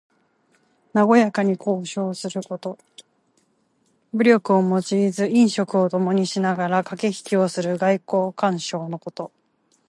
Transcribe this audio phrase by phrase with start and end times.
[0.93, 2.79] なごやかに交渉すること。
[4.15, 9.31] 武力を用いず飲食をともにしながらかけひきをする外交交渉のこと。